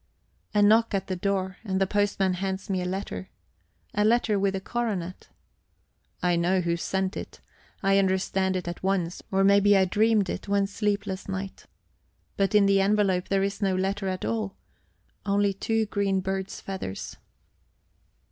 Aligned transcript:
A 0.55 0.63
knock 0.63 0.95
at 0.95 1.05
the 1.05 1.15
door, 1.15 1.57
and 1.63 1.79
the 1.79 1.85
postman 1.85 2.33
hands 2.33 2.71
me 2.71 2.81
a 2.81 2.85
letter. 2.85 3.29
A 3.93 4.03
letter 4.03 4.39
with 4.39 4.55
a 4.55 4.59
coronet. 4.59 5.29
I 6.23 6.35
know 6.35 6.59
who 6.61 6.75
sent 6.75 7.15
it; 7.15 7.39
I 7.83 7.99
understand 7.99 8.55
it 8.55 8.67
at 8.67 8.81
once, 8.81 9.21
or 9.29 9.43
maybe 9.43 9.77
I 9.77 9.85
dreamed 9.85 10.27
it 10.27 10.47
one 10.47 10.65
sleepless 10.65 11.29
night. 11.29 11.67
But 12.35 12.55
in 12.55 12.65
the 12.65 12.81
envelope 12.81 13.27
there 13.27 13.43
is 13.43 13.61
no 13.61 13.75
letter 13.75 14.07
at 14.07 14.25
all 14.25 14.57
only 15.23 15.53
two 15.53 15.85
green 15.85 16.19
bird's 16.19 16.59
feathers. 16.59 17.17